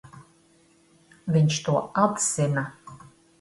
[1.35, 2.65] Viņš to atzina.